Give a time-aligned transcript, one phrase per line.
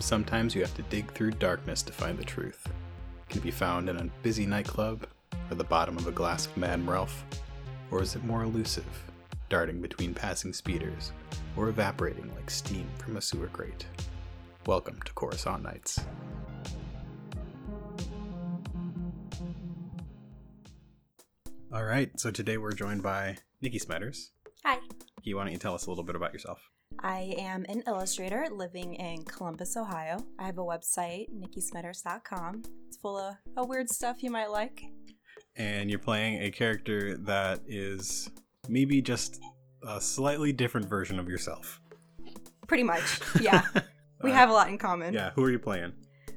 [0.00, 2.66] Sometimes you have to dig through darkness to find the truth.
[2.66, 5.06] It can be found in a busy nightclub,
[5.50, 7.24] or the bottom of a glass of Madame Ralph,
[7.90, 8.84] or is it more elusive,
[9.48, 11.12] darting between passing speeders,
[11.56, 13.86] or evaporating like steam from a sewer grate?
[14.66, 16.04] Welcome to Coruscant Nights.
[21.72, 24.30] All right, so today we're joined by Nikki Smetters.
[24.64, 24.78] Hi.
[25.18, 26.68] Nikki, why don't you tell us a little bit about yourself?
[27.04, 30.16] I am an illustrator living in Columbus, Ohio.
[30.38, 32.62] I have a website, nikkismetters.com.
[32.88, 34.84] It's full of, of weird stuff you might like.
[35.56, 38.30] And you're playing a character that is
[38.70, 39.42] maybe just
[39.86, 41.78] a slightly different version of yourself.
[42.66, 43.66] Pretty much, yeah.
[44.22, 45.12] we Uh, have a lot in common.
[45.12, 45.92] Yeah, who are you playing?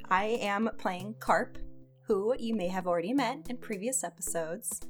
[0.09, 1.57] I am playing Carp,
[2.07, 4.81] who you may have already met in previous episodes.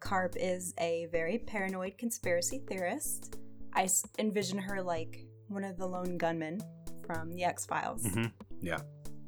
[0.00, 3.36] Carp is a very paranoid conspiracy theorist.
[3.74, 3.86] I
[4.18, 6.60] envision her like one of the lone gunmen
[7.06, 8.02] from the X Files.
[8.04, 8.26] Mm-hmm.
[8.60, 8.78] Yeah.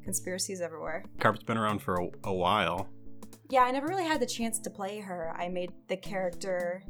[0.03, 1.03] Conspiracies everywhere.
[1.19, 2.89] Carp's been around for a, a while.
[3.49, 5.33] Yeah, I never really had the chance to play her.
[5.37, 6.83] I made the character.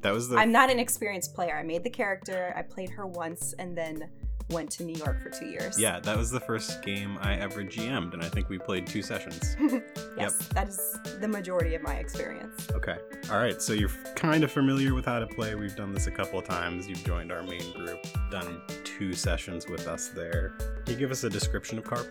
[0.00, 1.56] That was the I'm not an experienced player.
[1.56, 4.10] I made the character, I played her once, and then
[4.50, 5.78] went to New York for two years.
[5.80, 9.02] yeah, that was the first game I ever GM'd, and I think we played two
[9.02, 9.56] sessions.
[10.18, 12.68] yes, that is the majority of my experience.
[12.72, 12.96] Okay.
[13.30, 13.60] All right.
[13.60, 15.54] So you're kind of familiar with how to play.
[15.54, 16.86] We've done this a couple of times.
[16.86, 17.98] You've joined our main group,
[18.30, 20.52] done two sessions with us there.
[20.84, 22.06] Can you give us a description of Carp?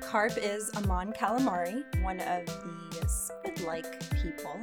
[0.00, 4.58] Carp is a Mon Calamari, one of the squid like people.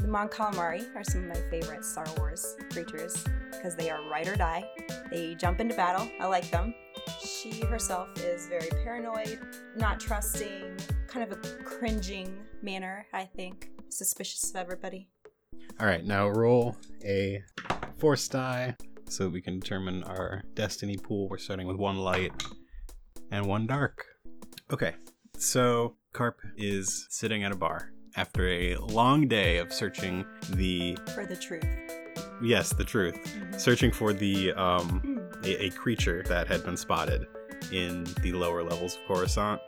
[0.00, 4.28] The Mon Calamari are some of my favorite Star Wars creatures because they are ride
[4.28, 4.64] or die.
[5.10, 6.08] They jump into battle.
[6.20, 6.74] I like them.
[7.24, 9.38] She herself is very paranoid,
[9.76, 13.70] not trusting, kind of a cringing manner, I think.
[13.88, 15.08] Suspicious of everybody.
[15.80, 16.04] All right.
[16.04, 17.42] Now roll a
[17.98, 18.76] force die
[19.08, 21.28] so we can determine our destiny pool.
[21.28, 22.32] We're starting with one light
[23.30, 24.04] and one dark.
[24.72, 24.94] Okay.
[25.38, 31.26] So Carp is sitting at a bar after a long day of searching the For
[31.26, 31.66] the truth.
[32.42, 33.14] Yes, the truth.
[33.16, 33.60] Mhm.
[33.60, 35.44] Searching for the um Mm.
[35.46, 37.26] a, a creature that had been spotted
[37.72, 39.60] in the lower levels of Coruscant.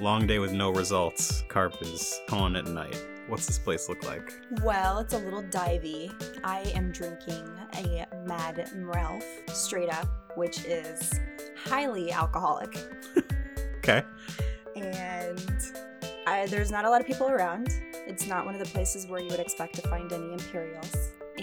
[0.00, 1.42] Long day with no results.
[1.48, 2.96] Carp is calling it a night.
[3.28, 4.32] What's this place look like?
[4.62, 6.10] Well, it's a little divey.
[6.44, 11.20] I am drinking a Mad Ralph straight up, which is
[11.64, 12.76] highly alcoholic.
[13.84, 14.04] Okay.
[14.76, 15.40] And
[16.24, 17.68] I, there's not a lot of people around.
[18.06, 20.94] It's not one of the places where you would expect to find any Imperials.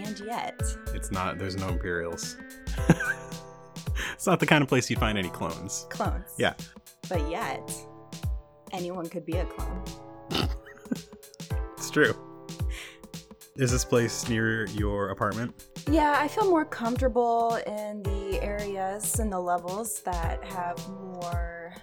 [0.09, 0.59] And yet,
[0.96, 2.36] It's not, there's no Imperials.
[4.14, 5.86] it's not the kind of place you'd find any clones.
[5.92, 6.34] clones.
[6.40, 6.56] Yeah.
[7.08, 7.72] But yet,
[8.72, 9.84] anyone could be a clone.
[11.78, 12.16] It's true.
[13.56, 15.53] Is this place near your apartment?
[15.90, 21.76] Yeah, I feel more comfortable in the areas and the levels that have more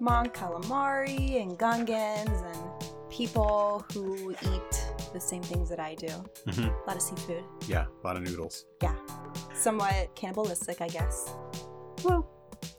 [0.00, 6.08] Mon calamari and Gungans and people who eat the same things that I do.
[6.46, 6.68] Mhm.
[6.68, 7.44] A lot of seafood.
[7.66, 8.64] Yeah, a lot of noodles.
[8.82, 8.94] Yeah.
[9.54, 11.30] Somewhat cannibalistic, I guess.
[12.04, 12.28] Well,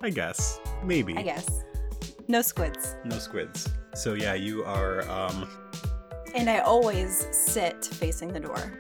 [0.02, 0.60] I guess.
[0.84, 1.16] Maybe.
[1.18, 1.64] I guess.
[2.28, 2.96] No squids.
[3.06, 3.68] No squids.
[3.96, 5.48] So yeah, you are um
[6.36, 8.80] And I always sit facing the door,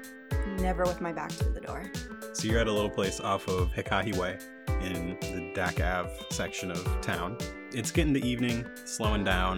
[0.60, 1.90] never with my back to the door.
[2.34, 4.38] So you're at a little place off of Hikahi Way
[4.82, 7.38] in the Dak Ave section of town.
[7.74, 9.58] It's getting to evening, slowing down,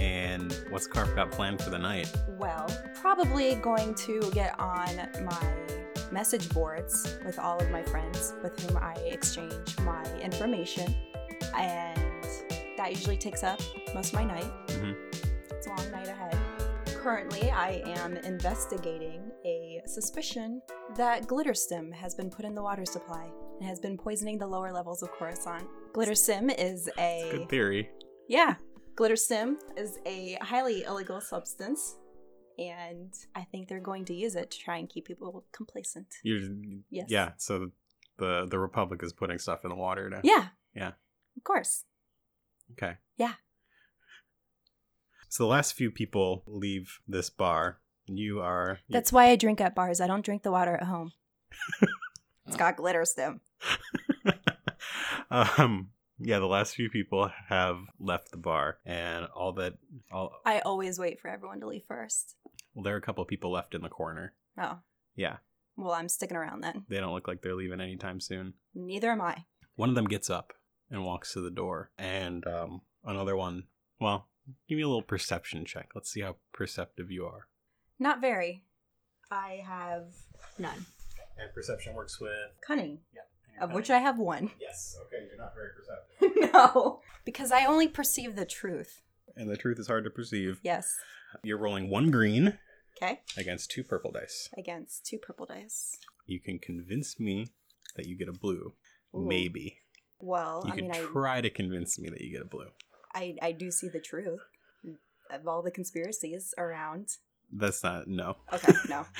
[0.00, 2.10] and what's Carp got planned for the night?
[2.38, 5.52] Well, probably going to get on my
[6.12, 10.94] message boards with all of my friends with whom I exchange my information.
[11.54, 11.98] And
[12.76, 13.60] that usually takes up
[13.94, 14.50] most of my night.
[14.68, 14.96] Mhm.
[15.52, 16.36] It's a long night ahead.
[16.86, 20.60] Currently, I am investigating a suspicion
[20.96, 24.70] that Glitterstim has been put in the water supply and has been poisoning the lower
[24.72, 25.66] levels of Coruscant.
[25.92, 27.90] Glitterstim is a Good theory.
[28.28, 28.54] yeah.
[29.00, 31.96] Glitterstim is a highly illegal substance,
[32.58, 36.16] and I think they're going to use it to try and keep people complacent.
[36.22, 36.42] You're,
[36.90, 37.06] Yes.
[37.08, 37.30] Yeah.
[37.38, 37.70] So
[38.18, 40.20] the the Republic is putting stuff in the water to.
[40.22, 40.48] Yeah.
[40.74, 40.92] Yeah.
[41.34, 41.86] Of course.
[42.72, 42.98] Okay.
[43.16, 43.32] Yeah.
[45.30, 47.78] So the last few people leave this bar.
[48.04, 48.80] You are.
[48.90, 50.02] That's why I drink at bars.
[50.02, 51.12] I don't drink the water at home.
[52.46, 53.40] it's got glitter stim.
[55.30, 55.88] um.
[56.22, 59.74] Yeah, the last few people have left the bar, and all that.
[60.12, 62.36] All I always wait for everyone to leave first.
[62.74, 64.34] well, there are a couple people left in the corner.
[64.58, 64.78] Oh,
[65.16, 65.36] Yeah,
[65.76, 66.84] well, I'm sticking around then.
[66.88, 68.54] they don't look like they're leaving anytime soon.
[68.74, 69.44] Neither am I.
[69.76, 70.52] One of them gets up
[70.90, 73.64] and walks to the door, and um, another one.
[74.00, 74.28] Well,
[74.68, 75.90] give me a little perception check.
[75.94, 77.46] Let's see how perceptive you are.
[77.98, 78.64] Not very.
[79.30, 80.06] I have
[80.58, 80.86] none.
[81.38, 82.32] And perception works with
[82.66, 83.20] Cunning, yeah,
[83.60, 84.50] of which I have one.
[84.60, 84.96] yes.
[85.06, 86.52] Okay, you're not very perceptive.
[86.52, 87.00] no.
[87.24, 89.02] Because I only perceive the truth.
[89.36, 90.60] And the truth is hard to perceive.
[90.62, 90.96] Yes.
[91.42, 92.58] You're rolling one green
[93.02, 93.20] Okay.
[93.36, 94.48] against two purple dice.
[94.58, 95.96] Against two purple dice.
[96.26, 97.48] You can convince me
[97.96, 98.74] that you get a blue.
[99.14, 99.26] Ooh.
[99.26, 99.78] Maybe.
[100.20, 102.66] Well, You I can mean, I, try to convince me that you get a blue.
[103.14, 104.40] I I do see the truth
[105.30, 107.08] of all the conspiracies around.
[107.52, 108.36] That's not, no.
[108.52, 109.06] Okay, no.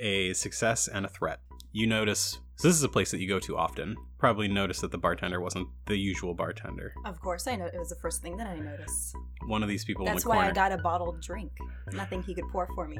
[0.00, 1.40] A success and a threat.
[1.76, 3.98] You notice, so this is a place that you go to often.
[4.16, 6.94] Probably notice that the bartender wasn't the usual bartender.
[7.04, 9.14] Of course, I know it was the first thing that I noticed.
[9.44, 10.48] One of these people in That's the why corner.
[10.48, 11.52] I got a bottled drink.
[11.92, 12.96] Nothing he could pour for me.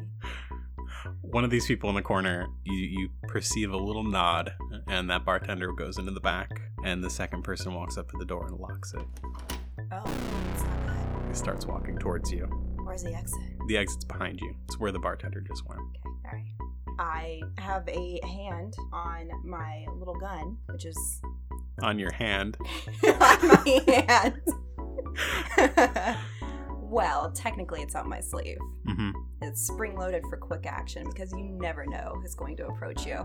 [1.23, 4.53] one of these people in the corner, you, you perceive a little nod,
[4.89, 8.27] and that bartender goes into the back, and the second person walks up to the
[8.27, 9.07] door and locks it.
[9.91, 10.03] Oh,
[10.53, 11.29] it's not good.
[11.31, 12.45] He starts walking towards you.
[12.85, 13.41] Where's the exit?
[13.69, 14.55] The exit's behind you.
[14.67, 15.81] It's where the bartender just went.
[15.81, 16.66] Okay, all right.
[16.99, 21.21] I have a hand on my little gun, which is
[21.83, 22.57] On your hand,
[23.05, 24.41] on my hand.
[26.73, 28.59] well, technically, it's on my sleeve.
[28.87, 29.11] hmm
[29.43, 33.19] It's spring loaded for quick action because you never know who's going to approach you.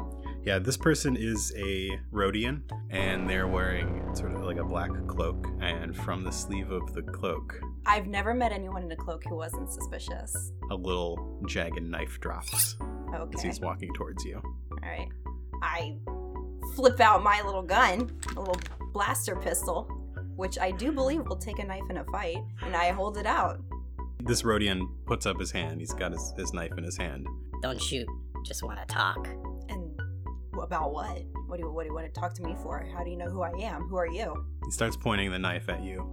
[0.44, 5.48] Yeah, this person is a Rodian, and they're wearing sort of like a black cloak.
[5.62, 9.36] And from the sleeve of the cloak, I've never met anyone in a cloak who
[9.36, 10.52] wasn't suspicious.
[10.70, 12.76] a little jagged knife drops
[13.34, 14.42] as he's walking towards you.
[14.72, 15.08] All right.
[15.62, 15.98] I
[16.76, 18.60] flip out my little gun, a little
[18.94, 19.84] blaster pistol,
[20.36, 23.26] which I do believe will take a knife in a fight, and I hold it
[23.26, 23.60] out.
[24.24, 25.80] This Rodian puts up his hand.
[25.80, 27.28] He's got his, his knife in his hand.
[27.62, 28.08] Don't shoot.
[28.46, 29.28] Just want to talk.
[29.70, 30.00] And
[30.62, 31.24] about what?
[31.48, 32.86] What do you what do you want to talk to me for?
[32.96, 33.84] How do you know who I am?
[33.84, 34.46] Who are you?
[34.66, 36.08] He starts pointing the knife at you.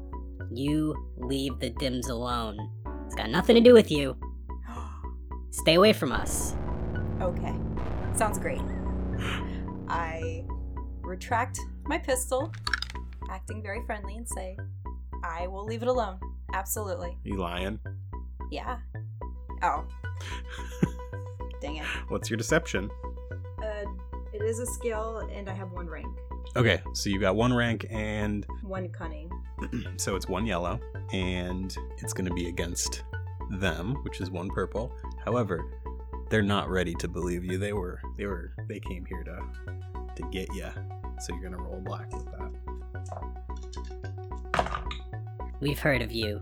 [0.51, 2.59] You leave the Dims alone.
[3.07, 4.17] It's got nothing to do with you.
[5.51, 6.55] Stay away from us.
[7.21, 7.55] Okay.
[8.15, 8.61] Sounds great.
[9.89, 10.45] I
[11.03, 12.53] retract my pistol,
[13.31, 14.57] acting very friendly, and say,
[15.25, 16.19] I will leave it alone.
[16.53, 17.17] Absolutely.
[17.25, 17.79] You lying?
[18.51, 18.79] Yeah.
[19.63, 19.85] Oh.
[21.61, 21.85] Dang it.
[22.09, 22.91] What's your deception?
[23.63, 23.85] Uh,
[24.33, 26.07] it is a skill, and I have one rank.
[26.57, 29.31] Okay, so you got one rank, and One cunning.
[29.97, 30.81] so it's one yellow,
[31.13, 33.05] and it's going to be against
[33.51, 34.93] them, which is one purple.
[35.25, 35.65] However,
[36.31, 37.59] they're not ready to believe you.
[37.59, 39.41] They were, they were, they came here to,
[40.17, 40.67] to get you.
[41.21, 42.53] So you're gonna roll black with that.
[45.61, 46.41] We've heard of you.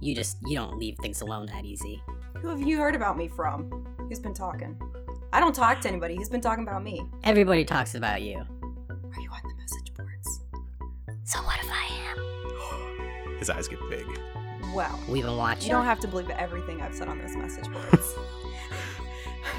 [0.00, 2.02] You just you don't leave things alone that easy.
[2.36, 3.86] Who have you heard about me from?
[3.98, 4.78] Who's been talking?
[5.32, 6.16] I don't talk to anybody.
[6.16, 7.02] Who's been talking about me.
[7.24, 8.36] Everybody talks about you.
[8.36, 10.40] Are you on the message boards?
[11.24, 11.86] So what if I
[13.30, 13.38] am?
[13.38, 14.04] His eyes get big.
[14.74, 15.68] Well, We've been watching.
[15.68, 18.14] you don't have to believe everything I've said on those message boards.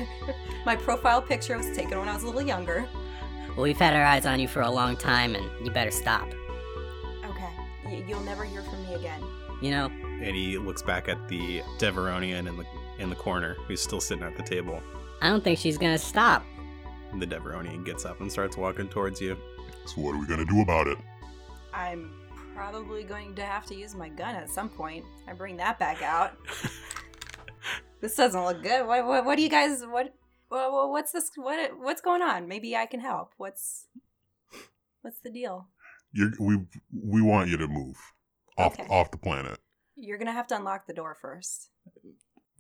[0.65, 2.88] My profile picture was taken when I was a little younger.
[3.50, 6.27] Well, we've had our eyes on you for a long time, and you better stop.
[7.25, 7.50] Okay.
[7.86, 9.21] Y- you'll never hear from me again.
[9.62, 9.86] You know,
[10.21, 12.65] And he looks back at the Devaronian in the
[13.00, 14.81] in the corner, who's still sitting at the table.
[15.21, 16.45] I don't think she's gonna stop.
[17.18, 19.38] The Devaronian gets up and starts walking towards you.
[19.86, 20.98] So what are we gonna do about it?
[21.74, 22.12] I'm
[22.53, 25.06] probably going to have to use my gun at some point.
[25.27, 26.38] I bring that back out.
[28.05, 28.85] this doesn't look good.
[28.85, 30.13] What, what, what do you guys what,
[30.49, 32.47] what what's this what what's going on?
[32.47, 33.31] Maybe I can help.
[33.37, 33.87] What's
[35.01, 35.67] what's the deal?
[36.13, 36.59] You're, we
[36.93, 37.97] we want you to move
[38.57, 38.88] off Okay.
[38.89, 39.57] off the planet.
[39.95, 41.69] You're going to have to unlock the door first.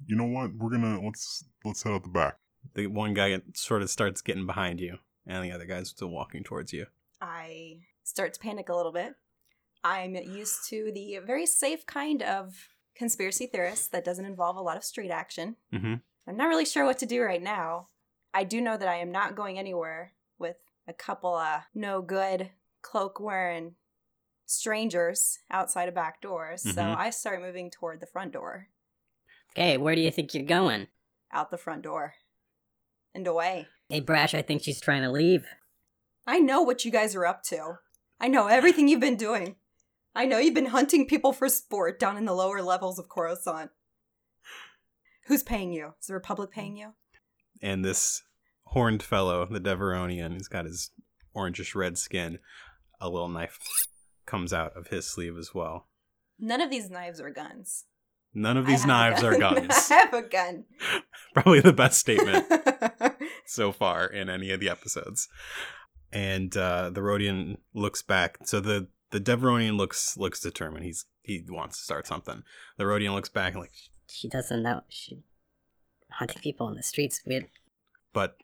[0.07, 0.53] You know what?
[0.55, 2.37] We're gonna let's let's head out the back.
[2.73, 4.97] The one guy sort of starts getting behind you,
[5.27, 6.87] and the other guy's still walking towards you.
[7.21, 9.13] I start to panic a little bit.
[9.83, 12.55] I'm used to the very safe kind of
[12.95, 15.55] conspiracy theorist that doesn't involve a lot of street action.
[15.73, 15.95] Mm-hmm.
[16.27, 17.89] I'm not really sure what to do right now.
[18.33, 22.49] I do know that I am not going anywhere with a couple of no good
[22.81, 23.75] cloak wearing
[24.45, 26.53] strangers outside a back door.
[26.57, 26.97] So Mhm.
[26.97, 28.69] I start moving toward the front door,
[29.51, 30.87] Okay, where do you think you're going?
[31.31, 32.13] out the front door,
[33.13, 33.67] and away.
[33.89, 35.45] Hey, Brash, I think she's trying to leave.
[36.25, 37.79] I know what you guys are up to.
[38.19, 39.57] I know everything you've been doing.
[40.15, 43.69] I know you've been hunting people for sport down in the lower levels of Coruscant.
[45.27, 45.93] Who's paying you?
[45.99, 46.93] Is the Republic paying you?
[47.61, 48.23] And this
[48.67, 50.91] horned fellow, the Devaronian, he's got his
[51.35, 52.39] orangish red skin.
[53.01, 53.59] A little knife
[54.25, 55.87] comes out of his sleeve as well.
[56.39, 57.85] None of these knives are guns.
[58.33, 59.89] None of these knives are guns.
[59.91, 60.65] I have a gun.
[61.33, 62.45] Probably the best statement
[63.45, 65.27] so far in any of the episodes.
[66.11, 68.37] And uh, the Rodian looks back.
[68.45, 70.85] So the the Devaronian looks looks determined.
[70.85, 72.43] He's he wants to start something.
[72.77, 73.71] The Rodian looks back and like,
[74.09, 74.81] She doesn't know.
[74.89, 75.23] She
[76.11, 77.21] hunting people in the streets.
[77.25, 77.47] Weird.
[78.13, 78.37] but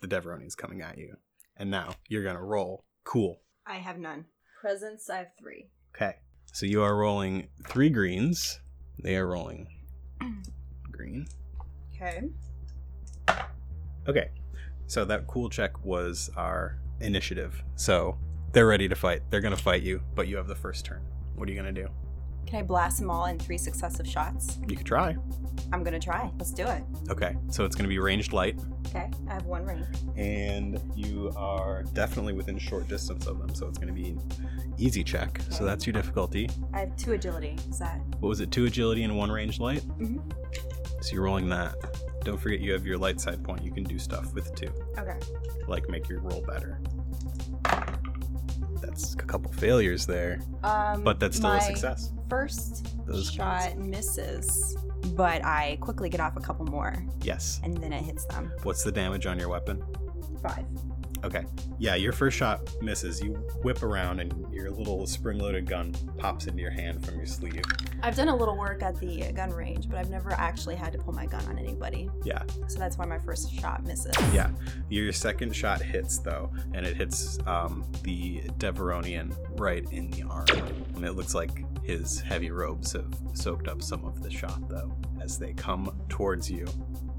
[0.00, 1.16] the Devaronian's coming at you.
[1.56, 2.84] And now you're gonna roll.
[3.04, 3.40] Cool.
[3.66, 4.26] I have none.
[4.60, 5.70] Presents, I have three.
[5.94, 6.16] Okay.
[6.52, 8.60] So you are rolling three greens.
[9.02, 9.68] They are rolling
[10.90, 11.26] green.
[11.94, 12.22] Okay.
[14.08, 14.30] Okay.
[14.86, 17.62] So that cool check was our initiative.
[17.74, 18.18] So
[18.56, 19.20] they're ready to fight.
[19.28, 21.02] They're going to fight you, but you have the first turn.
[21.34, 21.88] What are you going to do?
[22.46, 24.56] Can I blast them all in three successive shots?
[24.66, 25.14] You could try.
[25.74, 26.30] I'm gonna try.
[26.38, 26.82] Let's do it.
[27.10, 27.36] Okay.
[27.50, 29.10] So it's going to be ranged light, Okay.
[29.28, 29.84] I have one ring.
[30.16, 33.54] and you are definitely within short distance of them.
[33.54, 34.16] So it's going to be
[34.78, 35.38] easy check.
[35.50, 36.48] So that's your difficulty.
[36.72, 37.58] I have two agility.
[37.68, 38.00] Is that?
[38.20, 38.50] What was it?
[38.52, 39.82] Two agility and one ranged light?
[39.98, 40.22] Mhm.
[41.02, 41.74] So you're rolling that.
[42.24, 43.62] Don't forget you have your light side point.
[43.64, 44.72] You can do stuff with two.
[44.98, 45.18] Okay.
[45.68, 46.80] like make your roll better.
[48.96, 52.12] That's a couple failures there, Um, but that's still a success.
[52.30, 54.74] First Those shot misses,
[55.14, 57.60] but I quickly get off a couple more, Yes.
[57.62, 58.50] and then it hits them.
[58.62, 59.84] What's the damage on your weapon?
[60.42, 60.64] Five.
[61.24, 61.44] Okay.
[61.78, 63.20] Yeah, your first shot misses.
[63.22, 63.32] You
[63.62, 67.62] whip around and your little spring-loaded gun pops into your hand from your sleeve.
[68.02, 70.98] I've done a little work at the gun range, but I've never actually had to
[70.98, 72.10] pull my gun on anybody.
[72.24, 72.42] Yeah.
[72.68, 74.14] So that's why my first shot misses.
[74.32, 74.50] Yeah.
[74.88, 80.46] Your second shot hits though, and it hits um, the Devaronian right in the arm.
[80.94, 84.96] And it looks like his heavy robes have soaked up some of the shot though,
[85.20, 86.66] as they come towards you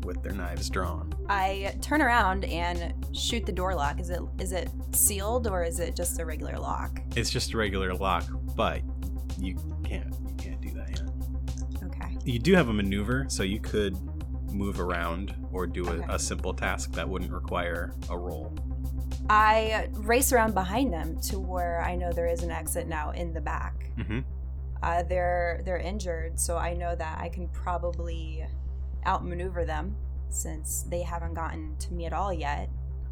[0.06, 1.14] with their knives drawn.
[1.30, 4.00] I turn around and shoot the door lock.
[4.00, 7.00] Is it is it sealed or is it just a regular lock?
[7.16, 8.26] It's just a regular lock,
[8.56, 8.82] but
[9.38, 11.84] you can't you can't do that yet.
[11.86, 12.18] Okay.
[12.24, 13.98] You do have a maneuver, so you could
[14.52, 16.06] move around or do a, Okay.
[16.10, 18.56] a simple task that wouldn't require a roll.
[19.30, 23.34] I race around behind them to where I know there is an exit now in
[23.34, 23.92] the back.
[23.98, 24.20] Mm-hmm.
[24.82, 28.46] Uh, they're they're injured, so I know that I can probably
[29.08, 29.96] outmaneuver them
[30.30, 32.70] since they haven't gotten to me at all yet.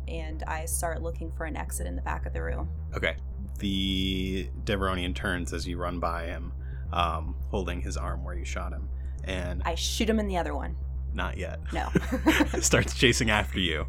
[0.07, 2.69] And I start looking for an exit in the back of the room.
[2.95, 3.15] Okay.
[3.59, 6.51] The Devaronian turns as you run by him,
[6.93, 8.89] um, holding his arm where you shot him,
[9.23, 10.75] and I shoot him in the other one.
[11.13, 11.59] not yet.
[11.73, 11.89] No.
[12.59, 13.87] Starts chasing after you,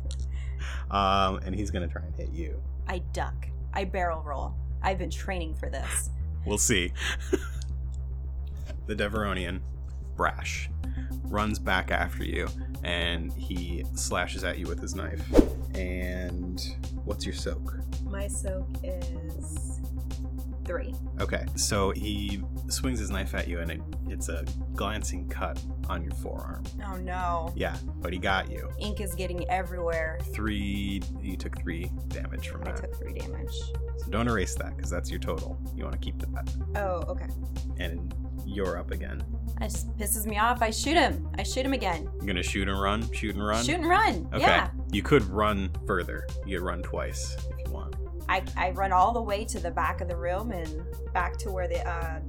[0.91, 2.63] um, and he's gonna try and hit you.
[2.87, 3.49] I duck.
[3.75, 4.55] I barrel roll.
[4.83, 6.11] I've been training for this.
[6.47, 6.93] We'll see.
[8.87, 9.61] the Devaronian,
[10.17, 10.71] brash,
[11.25, 12.49] runs back after you
[12.85, 15.23] and he slashes at you with his knife.
[15.75, 16.61] And
[17.05, 17.75] what's your soak?
[18.05, 19.81] My soak is
[20.65, 20.95] three.
[21.21, 24.45] Okay, so he swings his knife at you and it, it's a
[24.75, 26.65] glancing cut on your forearm.
[26.87, 27.53] Oh no.
[27.57, 28.71] Yeah, but he got you.
[28.79, 30.19] Ink is getting everywhere.
[30.33, 32.77] Three, you took three damage from I that.
[32.77, 33.53] took three damage.
[33.99, 35.59] So don't erase that because that's your total.
[35.75, 36.55] You want to keep that.
[36.77, 37.29] Oh, okay.
[37.79, 38.15] And
[38.47, 39.23] you're up again.
[39.61, 40.62] It pisses me off.
[40.62, 41.29] I shoot him.
[41.38, 42.09] I shoot him again.
[42.17, 43.65] You're gonna shoot and run, shoot and run.
[43.65, 44.29] Shoot and run.
[44.33, 44.43] Okay.
[44.43, 44.71] Yeah.
[44.93, 46.26] You could run further.
[46.47, 47.97] You could run twice if you want.
[48.29, 51.50] I, I run all the way to the back of the room and back to
[51.50, 52.21] where the uh,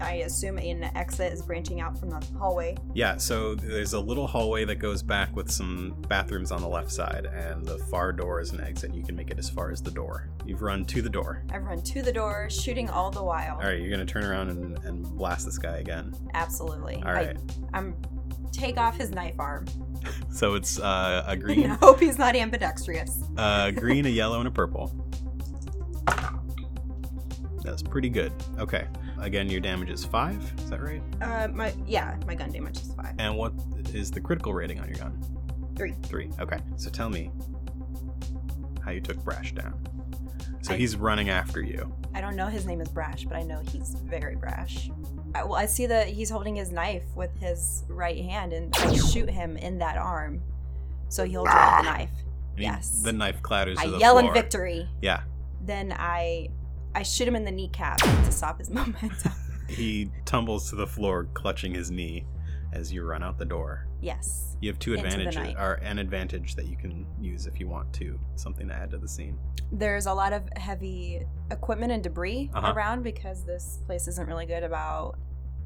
[0.00, 2.76] I assume an exit is branching out from the hallway.
[2.94, 6.90] Yeah, so there's a little hallway that goes back with some bathrooms on the left
[6.92, 8.94] side, and the far door is an exit.
[8.94, 10.28] You can make it as far as the door.
[10.44, 11.42] You've run to the door.
[11.52, 13.54] I've run to the door, shooting all the while.
[13.56, 16.14] All right, you're gonna turn around and, and blast this guy again.
[16.34, 16.96] Absolutely.
[17.04, 17.36] All right.
[17.72, 17.96] I, I'm
[18.52, 19.66] take off his knife arm.
[20.30, 23.24] So it's uh, a I green, hope he's not ambidextrous.
[23.36, 24.92] a green, a yellow, and a purple.
[27.64, 28.32] That's pretty good.
[28.58, 28.86] Okay.
[29.20, 30.42] Again, your damage is five.
[30.58, 31.02] Is that right?
[31.22, 33.14] Uh, my yeah, my gun damage is five.
[33.18, 33.52] And what
[33.92, 35.22] is the critical rating on your gun?
[35.76, 35.94] Three.
[36.04, 36.30] Three.
[36.40, 36.58] Okay.
[36.76, 37.30] So tell me
[38.84, 39.74] how you took Brash down.
[40.62, 41.92] So I- he's running after you.
[42.14, 44.90] I don't know his name is Brash, but I know he's very brash.
[45.34, 48.94] I, well, I see that he's holding his knife with his right hand, and I
[48.96, 50.40] shoot him in that arm,
[51.10, 52.10] so he'll drop the knife.
[52.52, 53.02] And he- Yes.
[53.02, 54.28] the knife clatters I to the yell floor.
[54.28, 54.88] in victory.
[55.02, 55.20] Yeah.
[55.60, 56.48] Then I,
[56.96, 59.32] I shoot him in the kneecap to stop his momentum.
[59.68, 62.24] He tumbles to the floor, clutching his knee
[62.72, 63.86] as you run out the door.
[64.00, 64.42] yes.
[64.62, 68.18] You have two advantages, or an advantage that you can use if you want to.
[68.36, 69.38] Something to add to the scene.
[69.70, 72.72] There's a lot of heavy equipment and debris Uh-huh.
[72.74, 75.18] around because this place isn't really good about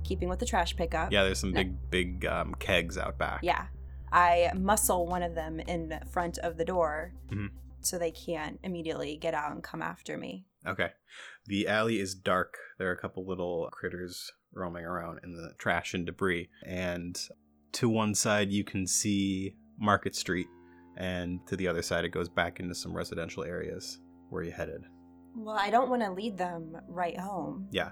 [0.02, 1.12] keeping with the trash pickup.
[1.12, 1.62] Yeah, there's some No.
[1.62, 3.40] big, big um, kegs out back.
[3.44, 3.66] Yeah.
[4.10, 7.50] I muscle one of them in front of the door Mhm.
[7.82, 10.46] so they can't immediately get out and come after me.
[10.66, 10.90] Okay.
[11.46, 12.56] The alley is dark.
[12.78, 16.48] There are a couple little critters roaming around in the trash and debris.
[16.66, 17.18] And
[17.72, 20.48] to one side, you can see Market Street.
[20.96, 24.00] And to the other side, it goes back into some residential areas.
[24.28, 24.82] Where you headed?
[25.34, 27.68] Well, I don't want to lead them right home.
[27.70, 27.90] Yeah.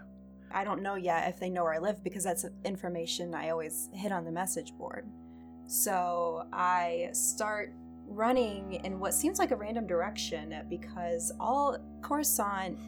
[0.50, 3.88] I don't know yet if they know where I live because that's information I always
[3.92, 5.06] hit on the message board.
[5.66, 7.74] So I start
[8.08, 12.78] running in what seems like a random direction because all Coruscant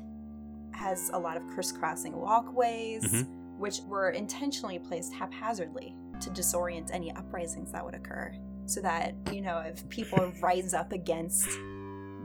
[0.73, 3.27] has a lot of crisscrossing walkways, Mhm.
[3.59, 8.33] which were intentionally placed haphazardly to disorient any uprisings that would occur.
[8.67, 11.47] So that, you know, if people rise up against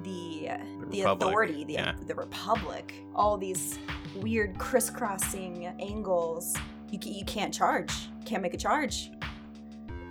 [0.03, 0.49] the
[0.81, 1.95] The the authority, the yeah.
[2.05, 3.79] the republic, all these
[4.17, 6.55] weird crisscrossing angles,
[6.91, 9.11] you you can't charge, can't make a charge.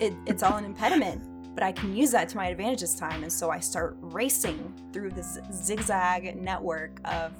[0.01, 1.23] It, it's all an impediment,
[1.55, 4.75] but I can use that to my advantage this time, and so I start racing
[4.93, 7.33] through this zigzag network of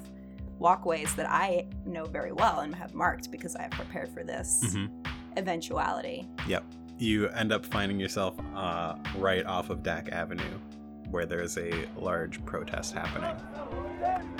[0.57, 4.61] walkways that I know very well and have marked because I have prepared for this
[4.73, 4.89] Mhm.
[5.37, 6.29] eventuality.
[6.47, 6.63] Yep.
[6.97, 10.59] You end up finding yourself uh, right off of Dak Avenue,
[11.11, 13.35] where there's a large protest happening.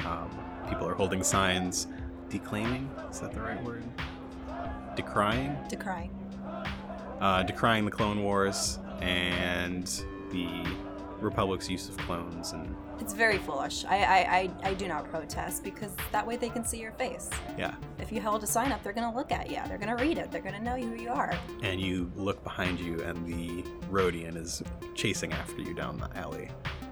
[0.06, 0.30] Um,
[0.70, 1.88] people are holding signs,
[2.30, 2.90] declaiming.
[3.12, 3.84] Is that the right word?
[4.96, 6.12] Decrying, decrying
[7.20, 10.48] uh, decrying the Clone Wars and the
[11.20, 13.86] Republic's use of clones, and It's very foolish.
[13.86, 17.30] I, I, I, I do not protest because that way they can see your face.
[17.58, 17.74] yeah.
[18.00, 19.60] If you held a sign up, they're gonna look at you.
[19.68, 20.30] They're gonna read it.
[20.32, 21.34] They're gonna know who you are.
[21.64, 24.62] And you look behind you, and the Rodian is
[24.94, 26.50] chasing after you down the alley.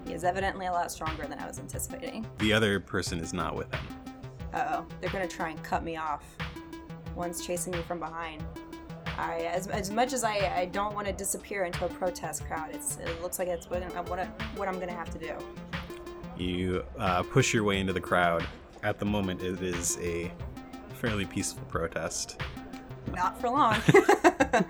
[0.08, 2.26] He is evidently a lot stronger than I was anticipating.
[2.40, 3.86] The other person is not with him.
[4.54, 6.24] Uh oh, they're gonna try and cut me off.
[7.16, 8.44] One's chasing me from behind.
[9.18, 12.70] I, as, as much as I, I don't want to disappear into a protest crowd,
[12.74, 15.34] it's, it looks like it's what, I- what, I- what I'm gonna have to do.
[16.38, 18.46] You uh, push your way into the crowd.
[18.82, 20.32] At the moment, it is a
[20.96, 22.42] fairly peaceful protest.
[23.16, 23.78] Not for long.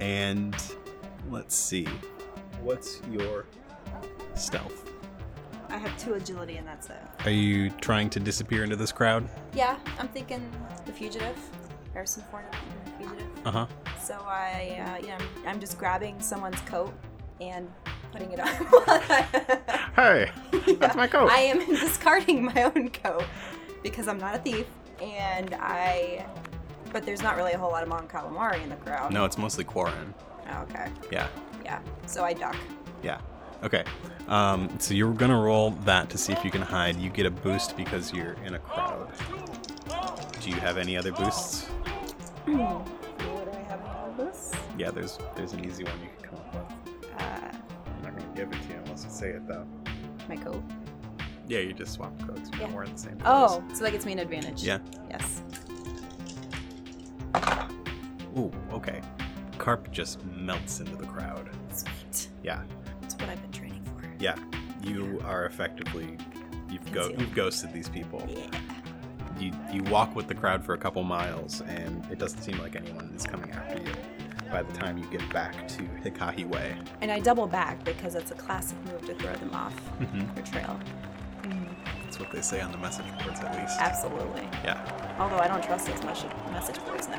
[0.00, 0.54] And
[1.30, 1.86] let's see.
[2.62, 3.46] What's your
[4.34, 4.90] stealth?
[5.68, 6.96] I have two agility and that's it.
[7.24, 9.28] Are you trying to disappear into this crowd?
[9.54, 10.48] Yeah, I'm thinking
[10.84, 11.36] the fugitive,
[11.92, 12.44] Harrison Ford,
[13.46, 13.76] the fugitive.
[13.86, 14.00] Uh huh.
[14.02, 16.92] So I, uh, yeah, I'm, I'm just grabbing someone's coat
[17.40, 17.70] and
[18.12, 18.48] putting it on.
[19.96, 20.30] Hey,
[20.78, 21.30] that's my coat.
[21.30, 23.24] I am discarding my own coat
[23.82, 24.66] because I'm not a thief,
[25.00, 26.26] and I.
[26.92, 29.10] But there's not really a whole lot of Mon Calamari in the crowd.
[29.12, 30.12] No, it's mostly Quarren.
[30.50, 30.90] Oh, okay.
[31.10, 31.28] Yeah,
[31.64, 31.80] Yeah.
[32.06, 32.56] So I duck.
[33.02, 33.20] yeah.
[33.62, 33.84] Okay.
[34.28, 36.96] Um, so you're gonna roll that to see if you can hide.
[36.96, 39.10] You get a boost because you're in a crowd.
[40.42, 41.68] Do you have any other boosts?
[44.16, 44.52] this?
[44.78, 47.10] Yeah, there's there's an easy one you can come up with.
[47.18, 47.52] Uh,
[47.86, 49.66] I'm not gonna give it to you unless you say it though.
[50.28, 50.62] my coat.
[51.48, 52.50] Yeah, you just swap codes.
[52.58, 52.72] Yeah.
[52.72, 53.18] We're in the same.
[53.24, 54.64] Oh, so that gets me an advantage.
[54.64, 54.78] Yeah.
[55.08, 55.42] Yes.
[58.36, 59.00] Ooh, okay.
[59.58, 61.48] Carp just melts into the crowd.
[61.72, 62.28] Sweet.
[62.42, 62.62] Yeah,
[63.00, 64.08] That's what I've been training for.
[64.18, 64.36] yeah.
[64.82, 66.16] You are effectively
[66.70, 68.22] you've go you've ghosted these people.
[68.28, 68.46] Yeah.
[69.38, 72.76] You you walk with the crowd for a couple miles, and it doesn't seem like
[72.76, 73.88] anyone is coming after you.
[74.50, 78.30] By the time you get back to Hikahi Way, And I double back because it's
[78.30, 80.34] a classic move to throw them off Mhm.
[80.36, 80.78] the trail.
[82.04, 83.78] that's what they say on the message boards, at least.
[83.80, 84.48] Absolutely.
[84.64, 84.80] Yeah.
[85.18, 87.18] Although I don't trust those message message boards now.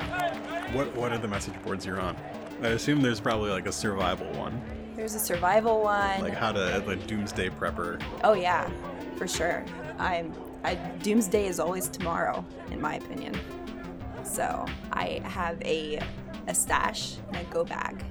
[0.73, 2.15] What what are the message boards you're on?
[2.63, 4.59] I assume there's probably like a survival one,
[4.95, 6.21] There's a survival one.
[6.21, 8.01] like how to like doomsday prepper.
[8.23, 8.69] oh yeah,
[9.17, 9.63] for sure.
[9.99, 10.33] I'm.
[10.63, 13.39] I, doomsday is always tomorrow, in my opinion.
[14.23, 15.99] So I have a
[16.47, 18.03] a stash and a go bag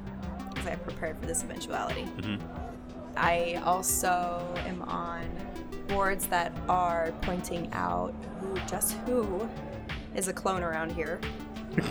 [0.51, 2.05] because I prepared for this eventuality.
[2.19, 2.41] Mhm.
[3.17, 5.25] I also am on
[5.89, 9.49] boards that are pointing out who, just who,
[10.15, 11.19] is a clone around here.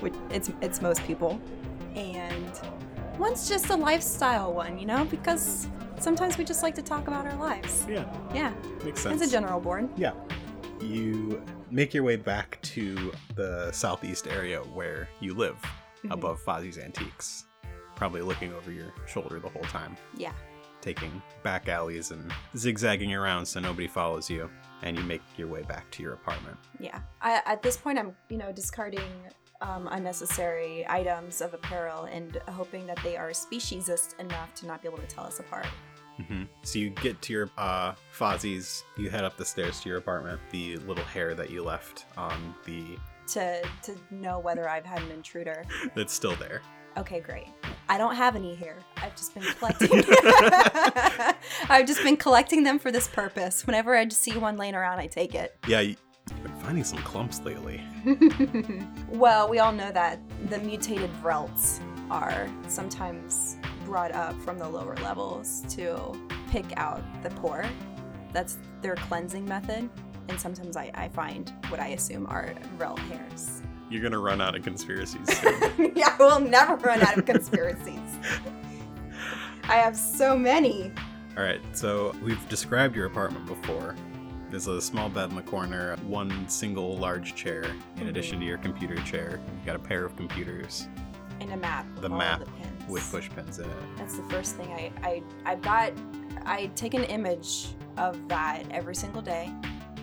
[0.00, 1.40] Which it's it's most people,
[1.94, 2.60] and
[3.18, 5.68] one's just a lifestyle one, you know, because
[6.00, 7.86] sometimes we just like to talk about our lives.
[7.88, 8.52] Yeah, Yeah,
[8.84, 9.20] makes sense.
[9.20, 9.88] it's a general board.
[9.96, 10.12] Yeah.
[10.80, 15.56] You make your way back to the southeast area where you live,
[16.04, 16.12] Mhm.
[16.12, 17.44] above Fozzie's Antiques.
[17.96, 20.32] Probably looking over your shoulder the whole time, Yeah.
[20.80, 24.50] taking back alleys and zigzagging around so nobody follows you.
[24.82, 26.56] And you make your way back to your apartment.
[26.78, 27.00] Yeah.
[27.20, 29.02] I, at this point, I'm, you know, discarding
[29.62, 34.88] um, unnecessary items of apparel and hoping that they are speciesist enough to not be
[34.88, 35.66] able to tell us apart.
[36.28, 39.98] Hmm So you get to your uh, Fozzie's, you head up the stairs to your
[39.98, 40.40] apartment.
[40.50, 42.96] The little hair that you left on the
[43.32, 45.64] To to know whether I've had an intruder.
[45.94, 46.62] that's still there.
[46.96, 47.46] Okay, great.
[47.88, 48.76] I don't have any here.
[48.96, 49.90] I've just been collecting.
[51.68, 53.66] I've just been collecting them for this purpose.
[53.66, 55.56] Whenever I just see one laying around, I take it.
[55.68, 55.96] Yeah, you-
[56.28, 57.80] you've been finding some clumps lately.
[59.08, 61.80] well, we all know that the mutated Vrelts
[62.10, 63.56] are sometimes
[63.90, 66.16] brought up from the lower levels to
[66.48, 67.64] pick out the poor.
[68.32, 69.90] That's their cleansing method.
[70.28, 73.62] And sometimes I, I find what I assume are real hairs.
[73.90, 75.92] You're gonna run out of conspiracies soon.
[75.96, 77.98] yeah, I will never run out of conspiracies.
[79.64, 80.92] I have so many.
[81.36, 83.96] All right, so we've described your apartment before.
[84.50, 87.64] There's a small bed in the corner, one single large chair,
[87.96, 88.42] in addition mm-hmm.
[88.42, 89.40] to your computer chair.
[89.56, 90.86] You've got a pair of computers
[91.40, 91.86] And a map.
[91.96, 92.69] The map the.
[92.90, 93.76] With push pins in it.
[93.96, 95.92] That's the first thing I, I I've got
[96.44, 99.50] I take an image of that every single day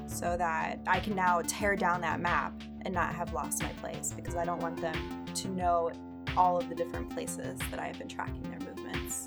[0.08, 2.54] so that I can now tear down that map
[2.86, 5.92] and not have lost my place because I don't want them to know
[6.38, 9.26] all of the different places that I have been tracking their movements,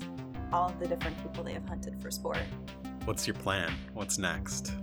[0.51, 2.39] all of the different people they have hunted for sport.
[3.05, 3.71] What's your plan?
[3.93, 4.73] What's next?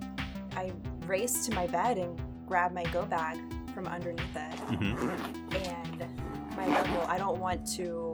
[0.55, 0.73] I
[1.07, 3.39] race to my bed and grab my go bag
[3.75, 5.55] from underneath it Mm-hmm.
[5.55, 6.05] and
[6.57, 8.08] my level i don't want to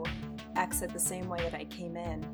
[0.55, 2.25] exit the same way that i came in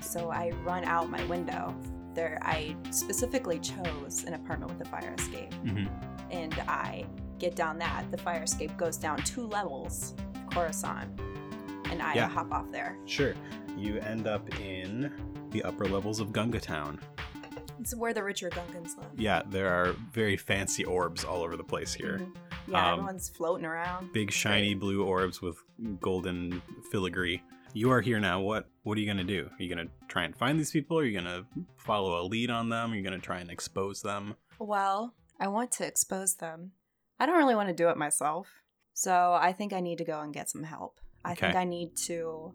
[0.00, 1.74] so i run out my window
[2.14, 5.86] there i specifically chose an apartment with a fire escape Mm-hmm.
[6.30, 7.04] and i
[7.38, 11.08] get down that the fire escape goes down two levels of coruscant
[11.90, 12.28] and i Yeah.
[12.28, 13.34] hop off there Sure.
[13.76, 15.12] You end up in
[15.50, 16.98] the upper levels of Gunga Town.
[17.78, 21.62] it's where the richer gungans live Yeah, there are very fancy orbs all over the
[21.64, 22.18] place here.
[22.18, 22.32] Mhm.
[22.66, 25.62] yeah Um, everyone's floating around Big shiny blue orbs with
[26.00, 27.40] golden filigree.
[27.74, 28.40] You are here now.
[28.40, 29.48] What what are you gonna do?
[29.58, 30.98] Are you gonna try and find these people?
[30.98, 31.44] Are you gonna
[31.76, 32.92] follow a lead on them?
[32.92, 34.34] Are you gonna try and expose them?
[34.58, 36.72] Well, I want to expose them.
[37.20, 38.48] I don't really want to do it myself.
[38.94, 40.98] So I think I need to go and get some help.
[41.24, 42.52] I think I need to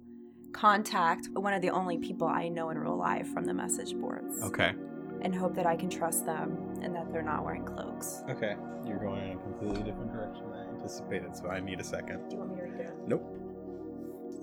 [0.52, 4.42] contact one of the only people I know in real life from the message boards
[4.44, 4.74] Okay.
[5.22, 8.24] and hope that I can trust them and that they're not wearing cloaks.
[8.30, 8.56] Okay.
[8.86, 12.30] You're going in a completely different direction than I anticipated, so I need a second.
[12.30, 12.94] Do you want me to read it?
[13.08, 13.24] Nope.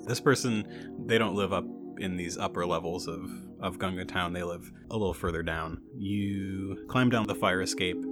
[0.07, 1.65] This person, they don't live up
[1.99, 4.33] in these upper levels of, of Gunga Town.
[4.33, 5.83] They live a little further down.
[5.97, 8.03] You climb down the fire escape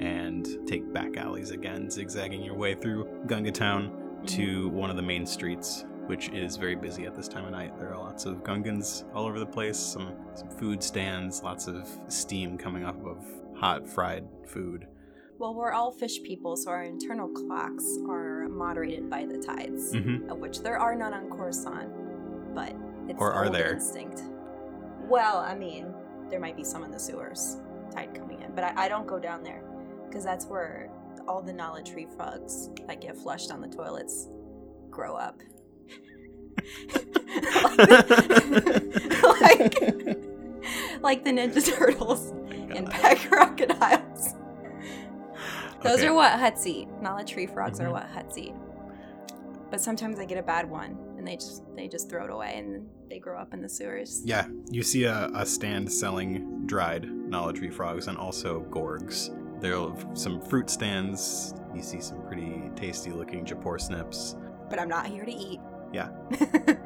[0.00, 5.02] and take back alleys again, zigzagging your way through Gunga Town to one of the
[5.02, 7.78] main streets, which is very busy at this time of night.
[7.78, 11.88] There are lots of Gungans all over the place, some, some food stands, lots of
[12.08, 13.24] steam coming off of
[13.56, 14.86] hot fried food.
[15.38, 20.30] Well, we're all fish people, so our internal clocks are moderated by the tides, Mm-hmm.
[20.30, 21.90] of which there are none on Coruscant,
[22.54, 22.74] but
[23.08, 23.74] it's Or are there?
[23.74, 24.22] instinct.
[25.08, 25.92] Well, I mean,
[26.30, 27.58] there might be some in the sewers,
[27.92, 29.62] tide coming in, but I, I don't go down there
[30.08, 30.90] because that's where
[31.28, 34.28] all the Nala tree frogs that get flushed on the toilets
[34.90, 35.38] grow up.
[39.40, 39.78] like,
[41.02, 42.30] like the Ninja Turtles
[42.74, 44.34] and pet crocodiles.
[45.82, 46.06] Those Okay.
[46.08, 46.88] are what Hutts eat.
[47.00, 47.86] Nala tree frogs Mhm.
[47.86, 48.54] are what Hutts eat.
[49.70, 52.54] But sometimes they get a bad one and they just they just throw it away
[52.56, 54.22] and they grow up in the sewers.
[54.24, 59.30] Yeah, you see a, a stand selling dried Nala tree frogs and also gorgs.
[59.60, 61.54] There are some fruit stands.
[61.74, 64.36] You see some pretty tasty looking Japor snips.
[64.70, 65.60] But I'm not here to eat.
[65.92, 66.08] Yeah.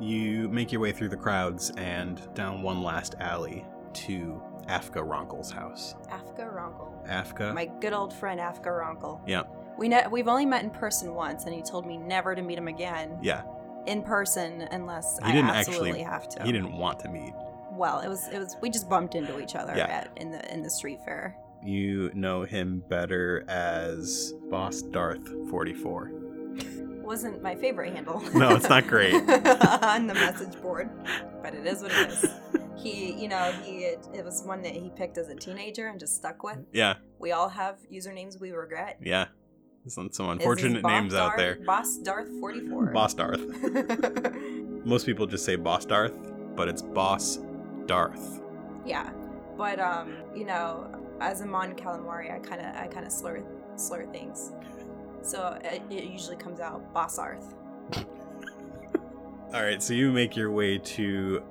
[0.00, 5.50] You make your way through the crowds and down one last alley to Afka Ronkel's
[5.50, 5.94] house.
[6.10, 7.06] Afka Ronkel.
[7.08, 7.54] Afka?
[7.54, 9.20] My good old friend Afka Ronkel.
[9.26, 9.42] Yeah.
[9.78, 12.56] We ne- we've only met in person once and he told me never to meet
[12.58, 13.42] him again yeah,
[13.86, 16.42] in person unless He I didn't absolutely actually- have to.
[16.44, 17.32] he didn't want to meet.
[17.72, 19.86] Well, it was it was we just bumped into each other Yeah.
[19.86, 21.36] at, in the in the street fair.
[21.62, 26.10] You know him better as Boss Darth 44.
[27.02, 28.22] Wasn't my favorite handle.
[28.34, 29.14] No, it's not great.
[29.82, 30.88] on the message board,
[31.42, 32.24] but it is what it is.
[32.76, 36.16] He, you know, he it was one that he picked as a teenager and just
[36.16, 36.58] stuck with.
[36.72, 38.98] Yeah, We all have usernames we regret.
[39.02, 39.26] yeah.
[39.86, 41.58] Some, some unfortunate names out there.
[41.66, 42.86] Boss Darth forty four.
[42.86, 43.40] Boss Darth.
[44.86, 46.16] Most people just say Boss Darth,
[46.56, 47.38] but it's Boss
[47.84, 48.40] Darth.
[48.86, 49.10] yeah,
[49.58, 53.42] but um, you know, as a Mon Calamari, I kind of I kind of slur
[53.76, 54.52] slur things.
[55.20, 57.54] So it, it usually comes out Boss Arth.
[59.52, 61.42] All right, so you make your way to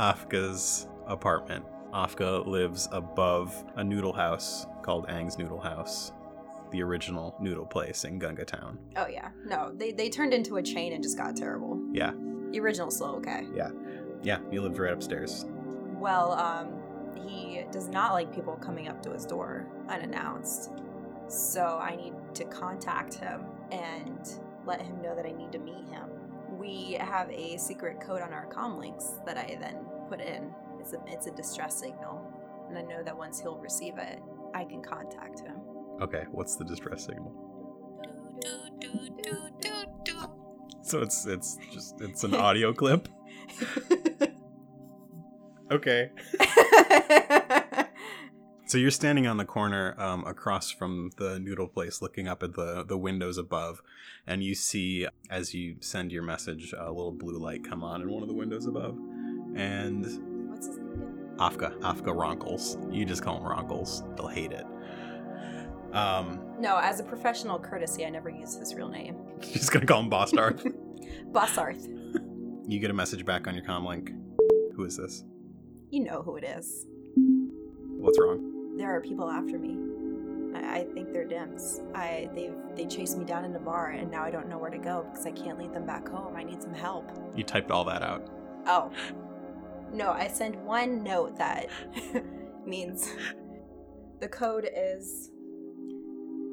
[0.00, 1.62] Afka's apartment.
[1.92, 6.12] Afka lives above a noodle house called Ang's Noodle House,
[6.70, 8.78] the original noodle place in Gunga Town.
[8.96, 11.78] Oh yeah, no, they they turned into a chain and just got terrible.
[11.92, 12.12] Yeah,
[12.52, 13.46] The original's still okay.
[13.54, 13.70] yeah,
[14.22, 15.44] Yeah, he lived right upstairs.
[15.98, 16.80] Well, um,
[17.26, 20.70] he does not like people coming up to his door unannounced.
[21.28, 24.26] So I need to contact him and
[24.64, 26.08] let him know that I need to meet him.
[26.58, 29.76] We have a secret code on our comm links that I then
[30.10, 30.50] put in.
[30.80, 32.20] It's a, it's a distress signal.
[32.68, 34.20] And I know that once he'll receive it,
[34.54, 35.56] I can contact him.
[36.02, 37.32] Okay, what's the distress signal?
[40.82, 43.08] So it's it's just it's an audio clip.
[45.72, 46.10] Okay.
[48.70, 52.54] So you're standing on the corner um, across from the noodle place, looking up at
[52.54, 53.82] the the windows above,
[54.28, 58.08] and you see as you send your message, a little blue light come on in
[58.08, 58.96] one of the windows above,
[59.56, 61.36] and What's his name again?
[61.38, 62.76] Afka, Afka Ronkles.
[62.94, 64.16] You just call him Ronkles.
[64.16, 64.66] They'll hate it.
[65.92, 69.16] Um, No, as a professional courtesy, I never use his real name.
[69.40, 70.64] just gonna call him Boss Darth.
[71.32, 71.86] Bossarth.
[72.68, 74.12] you get a message back on your comm link.
[74.74, 75.24] Who is this?
[75.90, 76.86] You know who it is.
[77.16, 78.76] What's wrong?
[78.76, 79.76] There are people after me.
[80.56, 81.80] I, I think they're dims.
[81.94, 84.70] I they've they chased me down in the bar and now I don't know where
[84.70, 86.36] to go because I can't lead them back home.
[86.36, 87.10] I need some help.
[87.36, 88.28] You typed all that out.
[88.66, 88.90] Oh.
[89.92, 91.66] No, I send one note that
[92.66, 93.12] means
[94.20, 95.30] the code is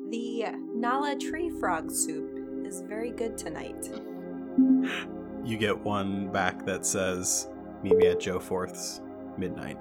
[0.10, 3.90] the Nala tree frog soup is very good tonight.
[5.44, 7.50] You get one back that says,
[7.84, 9.02] "Meet me at Joe Forth's
[9.38, 9.78] midnight."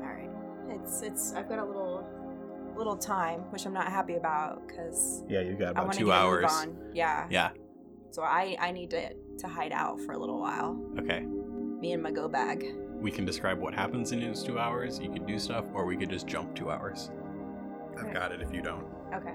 [0.00, 0.30] All right.
[0.68, 2.06] It's it's I've got a little
[2.76, 6.50] little time, which I'm not happy about because Yeah, you got about two hours.
[6.92, 7.26] Yeah.
[7.30, 7.50] Yeah.
[8.10, 10.80] So I I need to to hide out for a little while.
[10.98, 11.20] Okay.
[11.20, 12.74] Me and my go bag.
[13.04, 14.98] We can describe what happens in those two hours.
[14.98, 17.10] You could do stuff, or we could just jump two hours.
[17.98, 18.86] I've got it if you don't.
[19.12, 19.34] Okay.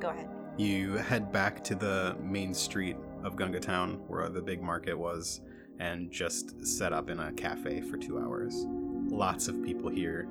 [0.00, 0.30] Go ahead.
[0.56, 5.42] You head back to the main street of Gunga Town, where the big market was,
[5.78, 8.64] and just set up in a cafe for two hours.
[9.10, 10.26] Lots of people here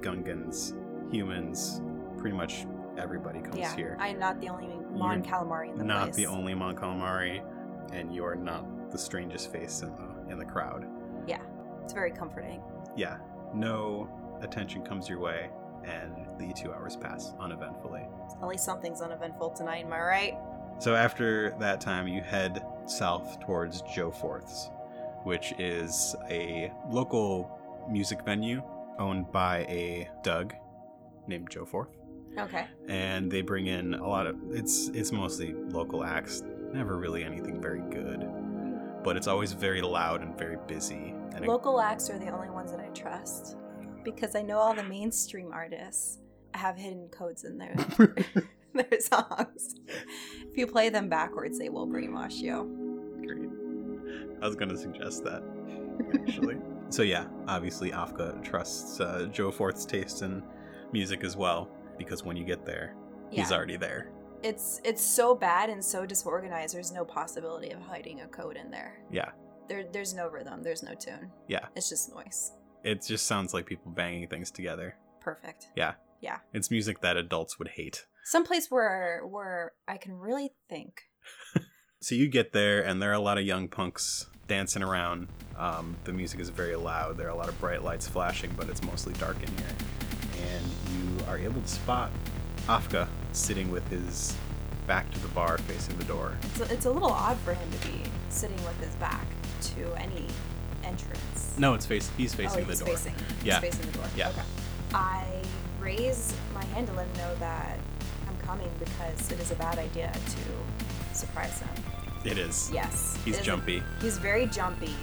[0.00, 0.74] Gungans,
[1.12, 1.82] humans,
[2.16, 3.76] pretty much everybody comes yeah.
[3.76, 3.96] here.
[4.00, 6.16] I'm not the only Mon You're calamari in the not place.
[6.16, 7.44] the only Mon Calamari,
[7.92, 10.84] and you're not the strangest face in the in the crowd.
[11.88, 12.60] It's very comforting.
[12.96, 13.16] Yeah,
[13.54, 14.10] no
[14.42, 15.48] attention comes your way,
[15.86, 18.06] and the two hours pass uneventfully.
[18.42, 20.34] At least something's uneventful tonight, am I right?
[20.80, 24.68] So after that time, you head south towards Joe Forth's,
[25.24, 27.58] which is a local
[27.90, 28.62] music venue
[28.98, 30.52] owned by a Doug
[31.26, 31.96] named Joe Forth,
[32.36, 32.66] Okay.
[32.86, 37.62] and they bring in a lot of it's it's mostly local acts, never really anything
[37.62, 38.28] very good,
[39.08, 41.14] but it's always very loud and very busy.
[41.34, 43.56] And it- Local acts are the only ones that I trust
[44.04, 46.18] because I know all the mainstream artists
[46.52, 47.74] have hidden codes in their
[48.74, 49.76] their songs.
[49.86, 53.16] If you play them backwards, they will brainwash you.
[53.26, 53.48] Great.
[54.42, 55.42] I was going to suggest that,
[56.12, 56.58] actually.
[56.90, 60.42] so, yeah, obviously, Afka trusts uh, Joe Forth's taste in
[60.92, 62.94] music as well, because when you get there,
[63.30, 64.10] he's already there.
[64.42, 66.74] It's it's so bad and so disorganized.
[66.74, 69.00] There's no possibility of hiding a code in there.
[69.10, 69.30] Yeah.
[69.68, 70.62] There there's no rhythm.
[70.62, 71.30] There's no tune.
[71.48, 71.66] Yeah.
[71.74, 72.52] It's just noise.
[72.84, 74.96] It just sounds like people banging things together.
[75.20, 75.68] Perfect.
[75.76, 75.94] Yeah.
[76.20, 76.38] Yeah.
[76.52, 78.06] It's music that adults would hate.
[78.24, 81.02] Someplace where where I can really think.
[82.00, 85.26] So you get there, and there are a lot of young punks dancing around.
[85.56, 87.16] Um, the music is very loud.
[87.16, 89.74] There are a lot of bright lights flashing, but it's mostly dark in here.
[90.54, 92.12] And you are able to spot
[92.68, 94.36] Afka sitting with his
[94.86, 96.36] back to the bar, facing the door.
[96.42, 99.26] It's a, it's a little odd for him to be sitting with his back
[99.74, 100.26] to any
[100.84, 101.54] entrance.
[101.58, 102.10] No, it's face.
[102.16, 102.88] He's facing oh, the he's door.
[102.88, 103.60] Facing, Yeah.
[103.60, 104.06] He's facing the door.
[104.16, 104.28] Yeah.
[104.30, 104.42] Okay.
[104.94, 105.24] I
[105.80, 107.78] raise my hand to let him know that
[108.28, 111.68] I'm coming because it is a bad idea to surprise him.
[112.24, 112.70] It is.
[112.72, 113.18] Yes.
[113.24, 113.82] He's is a- jumpy.
[114.02, 114.94] he's very jumpy,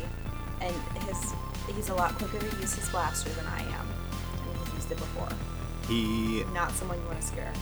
[0.62, 0.76] and
[1.08, 1.34] his
[1.76, 3.88] he's a lot quicker to use his blaster than I am.
[4.50, 5.30] And he's used it before.
[5.88, 7.54] He Not someone you want to scare.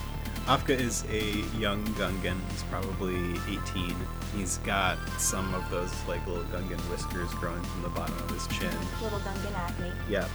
[0.45, 1.23] Afka is a
[1.57, 2.37] young Gungan.
[2.51, 3.15] He's probably
[3.49, 3.95] 18.
[4.35, 8.45] He's got some of those like little Gungan whiskers growing from the bottom of his
[8.47, 8.75] chin.
[9.01, 9.91] Little Gungan acne.
[10.09, 10.27] Yeah.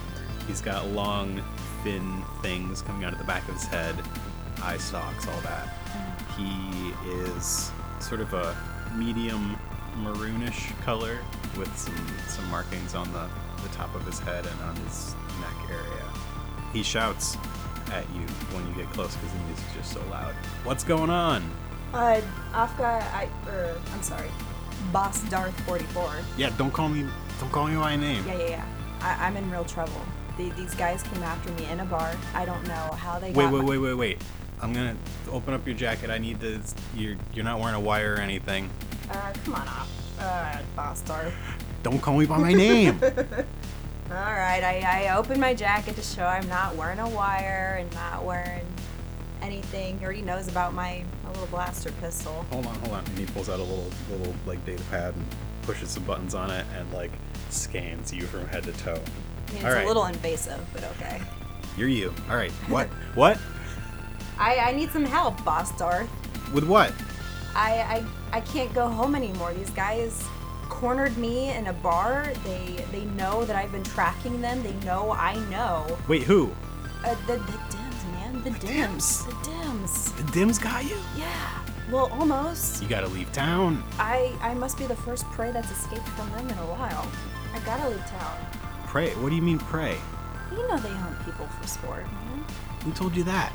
[0.46, 1.42] He's got long,
[1.84, 3.94] thin things coming out of the back of his head,
[4.62, 5.68] eye stalks, all that.
[6.38, 7.70] He is
[8.00, 8.56] sort of a
[8.96, 9.58] medium
[9.98, 11.18] maroonish color
[11.58, 11.94] with some,
[12.28, 13.28] some markings on the,
[13.62, 16.04] the top of his head and on his neck area.
[16.72, 17.36] He shouts
[17.92, 18.22] at you
[18.52, 20.34] when you get close because the music's just so loud.
[20.64, 21.42] What's going on?
[21.92, 22.20] Uh,
[22.52, 24.28] Afka, I, er, I'm sorry,
[24.92, 26.16] Boss Darth 44.
[26.36, 27.06] Yeah, don't call me
[27.40, 28.24] don't call me by name.
[28.26, 28.66] Yeah, yeah, yeah.
[29.00, 30.00] I, I'm in real trouble.
[30.36, 32.14] The, these guys came after me in a bar.
[32.34, 34.22] I don't know how they Wait, got wait, my- wait, wait, wait.
[34.60, 34.96] I'm gonna
[35.30, 36.10] open up your jacket.
[36.10, 36.60] I need to.
[36.96, 38.68] You're you're not wearing a wire or anything.
[39.08, 39.88] Uh, come on off.
[40.18, 41.32] Uh, Boss Darth.
[41.84, 43.00] Don't call me by my name.
[44.10, 47.92] All right, I, I opened my jacket to show I'm not wearing a wire and
[47.94, 48.64] not wearing
[49.42, 49.98] anything.
[49.98, 52.46] He already knows about my, my little blaster pistol.
[52.50, 53.04] hold on, hold on.
[53.04, 55.24] And he pulls out a little little like data pad and
[55.62, 57.10] pushes some buttons on it and like
[57.50, 58.92] scans you from head to toe.
[58.92, 58.94] I
[59.52, 59.84] mean, it's All right.
[59.84, 61.20] a little invasive, but okay.
[61.76, 62.14] You're you.
[62.30, 62.50] All right.
[62.68, 62.88] What?
[63.14, 63.38] what?
[64.38, 66.08] I, I need some help, Boss Darth.
[66.54, 66.92] With what?
[67.54, 69.52] I, I I can't go home anymore.
[69.52, 70.24] These guys
[70.68, 72.32] cornered me in a bar.
[72.44, 74.62] They they know that I've been tracking them.
[74.62, 75.98] They know I know.
[76.08, 76.50] Wait, who?
[77.04, 78.42] Uh, the the dims, man.
[78.44, 78.60] The, dims.
[78.60, 79.24] dims.
[79.24, 80.12] The dims.
[80.12, 80.96] The Dims got you.
[81.16, 81.64] Yeah.
[81.90, 82.82] Well, almost.
[82.82, 83.82] You gotta leave town.
[83.98, 87.08] I I must be the first prey that's escaped from them in a while.
[87.54, 88.36] I gotta leave town.
[88.86, 89.10] Pray.
[89.16, 89.96] What do you mean pray?
[90.50, 92.44] You know they hunt people for sport, man.
[92.84, 93.52] Who told you that?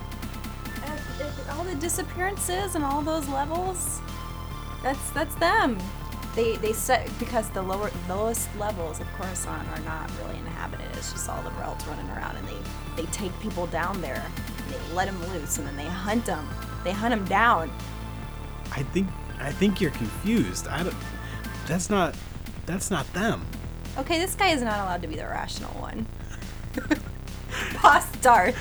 [0.86, 4.02] Uh, uh, all the disappearances and all those levels.
[4.84, 5.78] That's that's them.
[6.36, 10.88] They they set because the lower lowest levels of Coruscant are not really inhabited.
[10.94, 12.58] It's just all the Relts running around, and they
[13.04, 14.24] they take people down there.
[14.70, 16.48] They let them loose, and then they hunt them.
[16.84, 17.72] They hunt them down.
[18.72, 19.08] I think
[19.40, 20.68] I think you're confused.
[20.68, 20.96] I don't.
[21.68, 22.16] That's not.
[22.66, 23.46] That's not them.
[23.98, 26.08] Okay, this guy is not allowed to be the rational one.
[27.84, 28.58] Boss Darth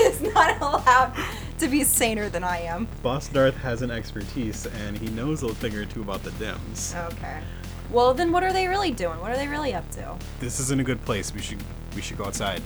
[0.00, 1.12] is not allowed
[1.60, 2.86] to be saner than I am.
[3.02, 6.94] Boss Darth has an expertise, and he knows a thing or two about the Dims.
[6.96, 7.40] Okay.
[7.90, 9.20] Well, then what are they really doing?
[9.20, 10.16] What are they really up to?
[10.40, 11.32] This isn't a good place.
[11.32, 11.62] We should
[11.94, 12.60] we should go outside.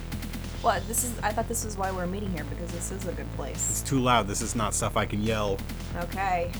[0.62, 0.86] What?
[0.88, 1.18] This is.
[1.20, 3.70] I thought this was why we're meeting here because this is a good place.
[3.70, 4.26] It's too loud.
[4.26, 5.58] This is not stuff I can yell.
[5.98, 6.50] Okay.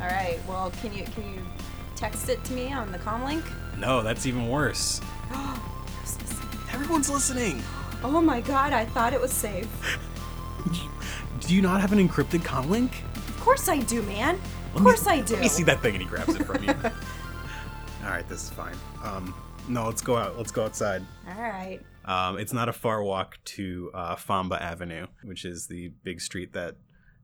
[0.00, 0.38] All right.
[0.48, 1.40] Well, can you can you
[1.94, 3.44] text it to me on the com link?
[3.78, 5.00] No, that's even worse.
[6.72, 7.62] Everyone's listening.
[8.02, 8.72] Oh my god!
[8.72, 9.68] I thought it was safe.
[11.50, 12.92] Do you not have an encrypted comlink?
[13.16, 14.38] Of course I do, man.
[14.72, 15.34] Of me- course I do.
[15.34, 16.70] Let me see that thing, and he grabs it from you.
[18.04, 18.76] All right, this is fine.
[19.02, 19.34] Um,
[19.66, 20.38] no, let's go out.
[20.38, 21.04] Let's go outside.
[21.26, 21.80] All right.
[22.04, 26.52] Um, it's not a far walk to uh, Famba Avenue, which is the big street
[26.52, 26.76] that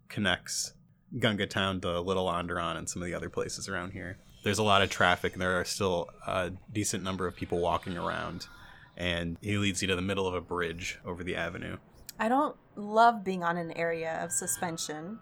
[0.09, 0.73] connects
[1.17, 4.19] Gunga Town to Little Onderon and some of the other places around here.
[4.43, 7.97] There's a lot of traffic, and there are still a decent number of people walking
[7.97, 8.49] around.
[8.97, 11.77] And he leads you to the middle of a bridge over the avenue.
[12.19, 15.19] I don't love being on an area of suspension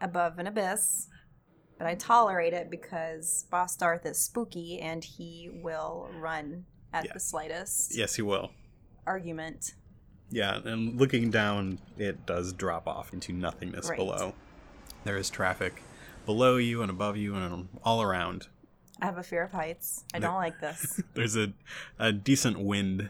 [0.00, 1.08] above an abyss,
[1.78, 7.12] but I tolerate it because Boss Darth is spooky and he will run at Yeah.
[7.14, 8.50] the slightest Yes, he will.
[9.06, 9.74] argument.
[10.30, 13.96] Yeah, and looking down, it does drop off into nothingness Right.
[13.98, 14.34] below.
[15.04, 15.82] There is traffic
[16.26, 18.48] below you and above you and all around.
[19.02, 20.04] I have a fear of heights.
[20.12, 21.00] I don't like this.
[21.14, 21.54] There's a,
[21.98, 23.08] a decent wind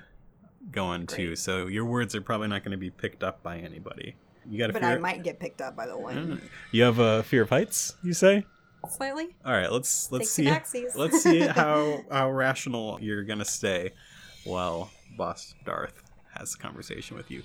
[0.72, 1.38] going too, Great.
[1.38, 4.16] so your words are probably not going to be picked up by anybody.
[4.48, 4.90] You got a but fear?
[4.90, 6.40] I might get picked up by the wind.
[6.40, 6.40] Mm.
[6.72, 8.44] You have a fear of heights, you say?
[8.88, 9.36] Slightly.
[9.44, 13.92] All right, let's let's Take see let's see how how rational you're gonna stay
[14.44, 16.02] while Boss Darth
[16.34, 17.42] has a conversation with you.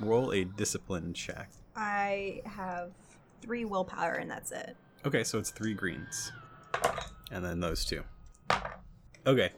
[0.00, 1.50] Roll a discipline check.
[1.74, 2.92] I have
[3.42, 4.76] three willpower and that's it.
[5.04, 6.32] Okay, so it's three greens.
[7.30, 8.02] And then those two.
[9.26, 9.50] Okay.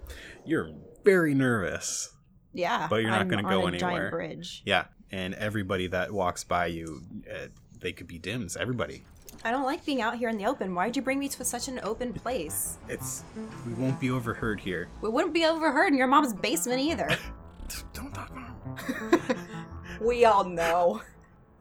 [0.44, 0.70] You're
[1.04, 2.12] very nervous.
[2.52, 2.86] Yeah.
[2.88, 3.78] But you're not gonna go a anywhere.
[3.78, 4.62] Giant bridge.
[4.64, 4.86] Yeah.
[5.10, 7.46] And everybody that walks by you, uh,
[7.80, 8.56] they could be dims.
[8.56, 9.04] Everybody.
[9.44, 10.74] I don't like being out here in the open.
[10.74, 12.78] Why'd you bring me to such an open place?
[12.88, 13.22] It's.
[13.66, 14.88] We won't be overheard here.
[15.00, 17.08] We wouldn't be overheard in your mom's basement either.
[17.92, 19.36] Don't talk about
[20.00, 21.02] we all know.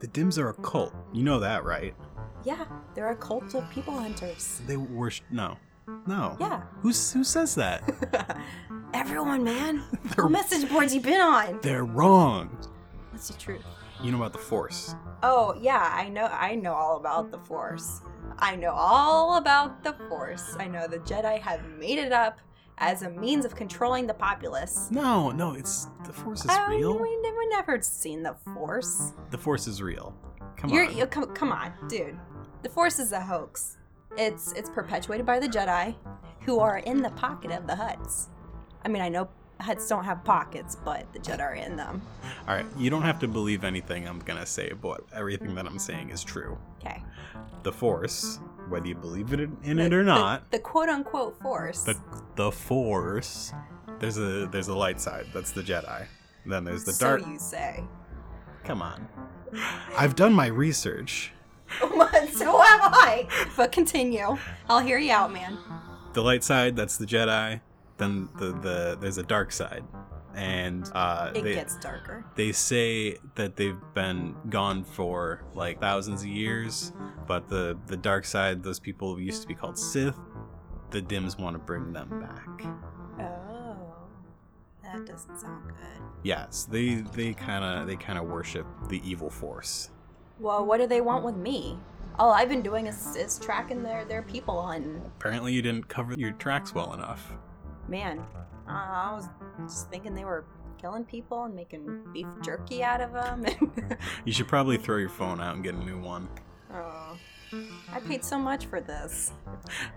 [0.00, 0.94] The dims are a cult.
[1.12, 1.94] You know that, right?
[2.44, 4.60] Yeah, they're a cult of people hunters.
[4.66, 5.26] They worship.
[5.30, 5.56] No.
[6.06, 6.36] No.
[6.40, 6.62] Yeah.
[6.80, 8.38] Who's, who says that?
[8.94, 9.82] Everyone, man.
[10.04, 11.58] They're- What message boards you been on?
[11.62, 12.48] They're wrong.
[13.10, 13.64] What's the truth?
[14.02, 14.94] You know about the Force.
[15.24, 16.26] Oh yeah, I know.
[16.26, 18.00] I know all about the Force.
[18.38, 20.54] I know all about the Force.
[20.60, 22.38] I know the Jedi have made it up
[22.78, 24.88] as a means of controlling the populace.
[24.92, 25.88] No, no, it's.
[26.06, 26.96] The Force is Oh, real.
[26.96, 29.14] We never, never seen the Force.
[29.30, 30.14] The Force is real.
[30.56, 30.96] Come You're, on.
[30.96, 32.16] you come, come on, dude.
[32.62, 33.77] The Force is a hoax.
[34.16, 35.94] It's it's perpetuated by the Jedi,
[36.40, 38.26] who are in the pocket of the Hutts.
[38.84, 39.28] I mean, I know
[39.60, 42.00] Hutts don't have pockets, but the Jedi are in them.
[42.48, 45.78] All right, you don't have to believe anything I'm gonna say, but everything that I'm
[45.78, 46.56] saying is true.
[46.80, 47.02] Okay.
[47.64, 51.82] The Force, whether you believe it in it or not, The, quote unquote Force.
[51.84, 51.96] the
[52.36, 53.52] the Force.
[53.98, 55.26] There's a there's a light side.
[55.34, 56.06] That's the Jedi.
[56.46, 57.20] Then there's the dark.
[57.20, 57.32] so dark.
[57.32, 57.84] you say.
[58.64, 59.08] Come on.
[59.96, 61.32] I've done my research.
[62.32, 63.26] So have I.
[63.56, 64.36] But continue.
[64.68, 65.58] I'll hear you out, man.
[66.12, 67.60] The light side, that's the Jedi.
[67.96, 69.82] Then the the there's a dark side,
[70.34, 72.24] and uh, It they, gets darker.
[72.36, 76.92] they say that they've been gone for like thousands of years
[77.26, 80.14] but the the dark side those people used to be called sith
[80.90, 82.62] the dims want to bring them back
[83.20, 83.94] Oh,
[84.84, 86.02] that doesn't sound good.
[86.22, 89.90] yes they they kind of they kind of worship the evil force
[90.40, 91.78] Well, what do they want with me?
[92.18, 95.00] All I've been doing is, is tracking their, their people hunting.
[95.18, 97.32] apparently you didn't cover your tracks well enough
[97.86, 98.18] Man,
[98.68, 99.28] uh, I was
[99.66, 100.44] just thinking they were
[100.80, 103.46] killing people and making beef jerky out of them.
[104.24, 106.28] You should probably throw your phone out and get a new one
[106.74, 107.16] oh,
[107.92, 109.32] I paid so much for this.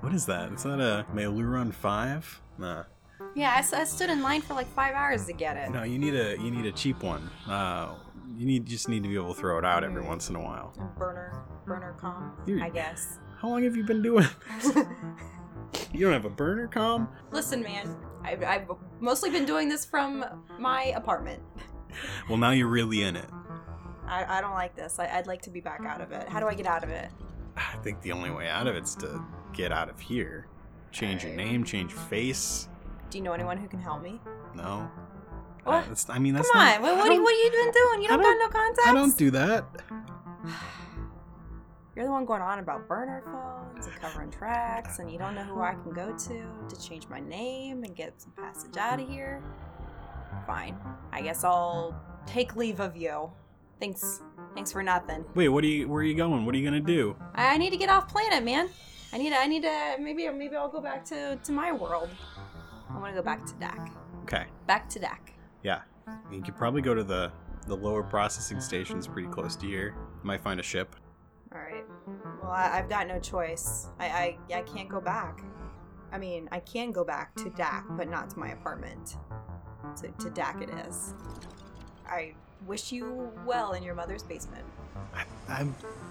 [0.02, 2.84] what is that is that a Mailuron 5 nah
[3.36, 5.72] Yeah, I stood in line for like five hours to get it.
[5.72, 7.96] no you need a you need a cheap one uh
[8.38, 10.40] you need just need to be able to throw it out every once in a
[10.42, 13.20] while Burner, burner com, You're- I guess.
[13.40, 14.26] how long have you been doing
[14.62, 14.76] this?
[15.94, 18.68] you don't have a burner com Listen, man, I've, I've
[19.00, 20.24] mostly been doing this from
[20.60, 21.42] my apartment.
[22.30, 23.26] well, now you're really in it.
[24.08, 25.00] I, I don't like this.
[25.00, 26.28] I, I'd like to be back out of it.
[26.30, 27.10] How do I get out of it?
[27.58, 30.48] I think the only way out of it's to get out of here.
[30.92, 32.68] Change your name, change your face.
[33.10, 34.20] Do you know anyone who can help me?
[34.56, 34.90] No.
[35.64, 35.88] What?
[35.88, 36.76] Uh, I mean, that's Come not.
[36.78, 36.82] on.
[36.82, 38.02] What, what, are you- what are you been doing?
[38.02, 38.88] You don't, don't- got no contacts?
[38.88, 39.66] I don't do that.
[41.96, 45.44] You're the one going on about burner phones and covering tracks, and you don't know
[45.44, 49.08] who I can go to to change my name and get some passage out of
[49.10, 49.44] here.
[50.48, 50.78] Fine.
[51.12, 51.94] I guess I'll
[52.26, 53.30] take leave of you.
[53.80, 54.22] Thanks.
[54.56, 55.26] Thanks for nothing.
[55.36, 55.88] Wait, what are you?
[55.90, 56.46] Where are you going?
[56.46, 57.16] What are you gonna do?
[57.36, 58.70] I I need to get off planet, man.
[59.12, 59.34] I need.
[59.34, 59.96] I need to.
[60.00, 60.30] Maybe.
[60.30, 62.10] Maybe I'll go back to to my world.
[62.90, 63.92] I want to go back to Dac.
[64.24, 64.46] Okay.
[64.66, 65.34] Back to Dac.
[65.64, 65.82] Yeah.
[66.32, 67.32] You could probably go to the
[67.68, 69.96] the lower processing stations pretty close to here.
[70.24, 70.96] Might find a ship.
[71.54, 71.86] All right.
[72.42, 73.88] Well, I, I've got no choice.
[74.00, 75.44] I, I I can't go back.
[76.12, 79.18] I mean, I can go back to Dac, but not to my apartment.
[79.96, 81.14] So to Dac it is.
[82.08, 82.34] I
[82.66, 84.66] wish you well in your mother's basement.
[85.14, 85.68] I, I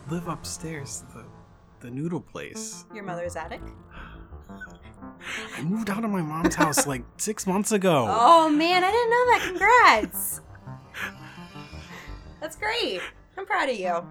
[0.09, 1.25] live upstairs, the
[1.81, 2.85] the noodle place.
[2.95, 3.61] Your mother's attic.
[5.57, 8.07] I moved out of my mom's house like six months ago.
[8.09, 9.41] Oh man, I didn't know that.
[9.49, 10.41] Congrats.
[12.41, 13.01] That's great.
[13.37, 14.05] I'm proud of you.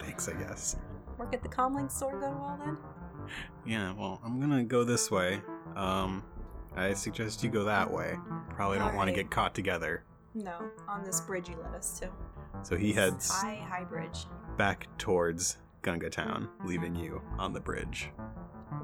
[0.00, 0.76] Thanks, I guess.
[1.18, 2.76] Work at the Comlink store go well then?
[3.64, 5.40] Yeah, well, I'm gonna go this way.
[5.76, 6.22] Um,
[6.76, 8.16] I suggest you go that way.
[8.50, 10.04] Probably don't want to get caught together.
[10.34, 12.10] No, on this bridge you led us to.
[12.62, 14.26] So he heads high, high bridge.
[14.56, 18.10] back towards Gunga Town, leaving you on the bridge.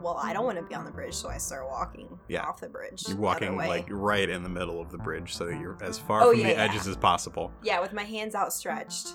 [0.03, 2.43] Well, I don't want to be on the bridge, so I start walking Yeah.
[2.45, 3.05] off the bridge.
[3.09, 6.23] You're walking like right in the middle of the bridge, so that you're as far
[6.23, 6.63] Oh, from yeah, the yeah.
[6.65, 7.53] edges as possible.
[7.63, 9.15] Yeah, with my hands outstretched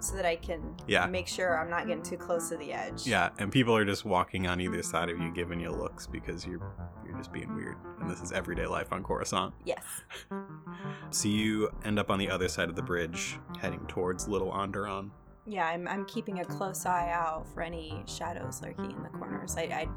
[0.00, 1.06] so that I can Yeah.
[1.06, 3.06] make sure I'm not getting too close to the edge.
[3.06, 6.46] Yeah, and people are just walking on either side of you, giving you looks because
[6.46, 6.74] you're
[7.06, 7.76] you're just being weird.
[8.00, 9.54] And this is everyday life on Coruscant.
[9.64, 9.82] Yes.
[11.10, 15.10] So you end up on the other side of the bridge, heading towards Little Onderon.
[15.46, 19.56] Yeah, I'm, I'm keeping a close eye out for any shadows lurking in the corners.
[19.56, 19.88] I, I,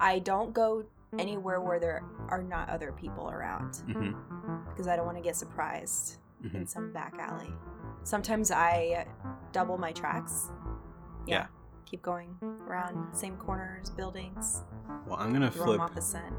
[0.00, 0.84] I don't go
[1.18, 4.68] anywhere where there are not other people around Mm-hmm.
[4.70, 6.54] because I don't want to get surprised Mhm.
[6.54, 7.52] in some back alley.
[8.02, 9.06] Sometimes I
[9.52, 10.50] double my tracks.
[11.26, 11.46] Yeah.
[11.86, 12.36] Keep going
[12.68, 14.62] around same corners, buildings,
[15.06, 16.34] Well, I'm gonna flip off the scent.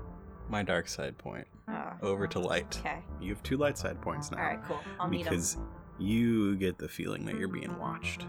[0.50, 2.78] my dark side point Oh, over to light.
[2.80, 3.04] okay.
[3.20, 4.38] You have two light side points now.
[4.40, 4.80] All right, cool.
[5.00, 5.34] I'll meet them.
[5.34, 5.58] because
[5.98, 8.26] you get the feeling that you're being watched.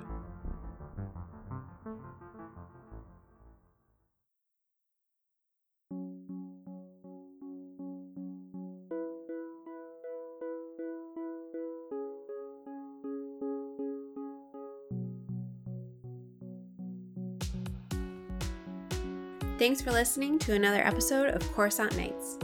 [19.69, 22.39] Thanks for listening to another episode of Coruscant Nights.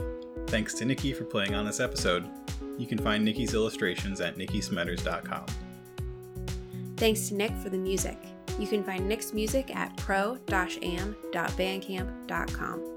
[0.45, 2.29] Thanks to Nikki for playing on this episode.
[2.77, 5.45] You can find Nikki's illustrations at nikkismetters.com.
[6.97, 8.19] Thanks to Nick for the music.
[8.59, 12.95] You can find Nick's music at pro-am.bandcamp.com.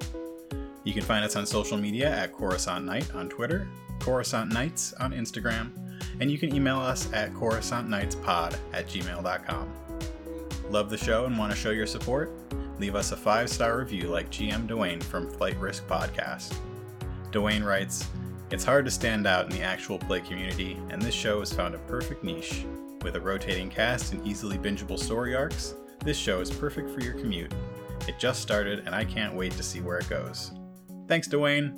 [0.85, 3.67] You can find us on social media at Coruscant Night on Twitter,
[3.99, 5.71] Coruscant Nights on Instagram,
[6.21, 9.73] and you can email us at coruscantnightspod at gmail.com.
[10.69, 12.31] Love the show and want to show your support?
[12.79, 16.55] Leave us a five star review like GM Dwayne from Flight Risk Podcast.
[17.33, 18.07] Dwayne writes,
[18.51, 21.75] It's hard to stand out in the actual play community, and this show has found
[21.75, 22.65] a perfect niche.
[23.03, 25.75] With a rotating cast and easily bingeable story arcs,
[26.05, 27.53] this show is perfect for your commute.
[28.07, 30.53] It just started, and I can't wait to see where it goes.
[31.09, 31.77] Thanks, Dwayne.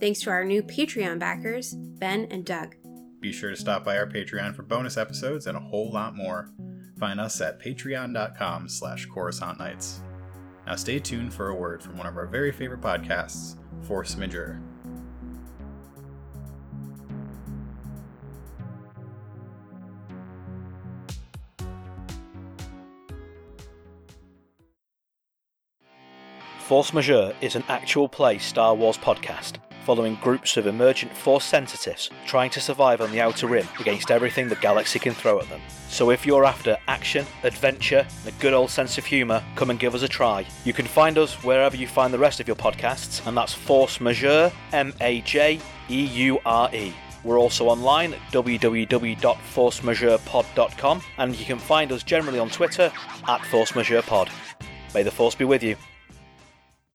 [0.00, 2.74] Thanks to our new Patreon backers, Ben and Doug.
[3.20, 6.50] Be sure to stop by our Patreon for bonus episodes and a whole lot more.
[6.98, 10.00] Find us at patreon.com slash Coruscant Nights.
[10.66, 14.60] Now stay tuned for a word from one of our very favorite podcasts, Force Majeure.
[26.66, 32.10] Force Majeure is an actual play Star Wars podcast following groups of emergent Force sensitives
[32.26, 35.60] trying to survive on the Outer Rim against everything the galaxy can throw at them.
[35.88, 39.78] So if you're after action, adventure, and a good old sense of humour, come and
[39.78, 40.44] give us a try.
[40.64, 44.00] You can find us wherever you find the rest of your podcasts, and that's Force
[44.00, 46.92] Majeure, M A J E U R E.
[47.22, 52.90] We're also online at www.forcemajeurepod.com, and you can find us generally on Twitter
[53.28, 54.30] at Force Majeure Pod.
[54.94, 55.76] May the Force be with you.